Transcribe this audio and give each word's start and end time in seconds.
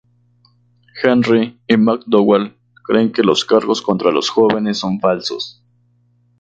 Henry 1.03 1.59
y 1.67 1.77
McDougal 1.77 2.57
creen 2.83 3.11
que 3.11 3.21
los 3.21 3.45
cargos 3.45 3.83
contra 3.83 4.09
los 4.09 4.29
jóvenes 4.31 4.79
son 4.79 4.99
falsos. 4.99 5.61